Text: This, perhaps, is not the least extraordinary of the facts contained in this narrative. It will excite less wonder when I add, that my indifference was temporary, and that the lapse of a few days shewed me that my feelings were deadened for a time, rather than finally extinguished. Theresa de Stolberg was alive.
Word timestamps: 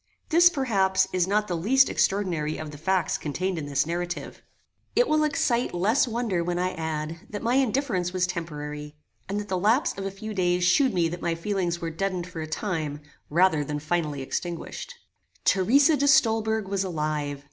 This, 0.29 0.49
perhaps, 0.49 1.07
is 1.13 1.27
not 1.27 1.47
the 1.47 1.55
least 1.55 1.87
extraordinary 1.87 2.57
of 2.57 2.71
the 2.71 2.79
facts 2.79 3.19
contained 3.19 3.59
in 3.59 3.67
this 3.67 3.85
narrative. 3.85 4.41
It 4.95 5.07
will 5.07 5.23
excite 5.23 5.75
less 5.75 6.07
wonder 6.07 6.43
when 6.43 6.57
I 6.57 6.71
add, 6.73 7.19
that 7.29 7.43
my 7.43 7.53
indifference 7.53 8.11
was 8.11 8.25
temporary, 8.25 8.95
and 9.29 9.39
that 9.39 9.47
the 9.47 9.59
lapse 9.59 9.93
of 9.99 10.07
a 10.07 10.09
few 10.09 10.33
days 10.33 10.63
shewed 10.63 10.95
me 10.95 11.07
that 11.09 11.21
my 11.21 11.35
feelings 11.35 11.81
were 11.81 11.91
deadened 11.91 12.25
for 12.25 12.41
a 12.41 12.47
time, 12.47 12.99
rather 13.29 13.63
than 13.63 13.77
finally 13.77 14.23
extinguished. 14.23 14.95
Theresa 15.45 15.95
de 15.95 16.07
Stolberg 16.07 16.67
was 16.67 16.83
alive. 16.83 17.39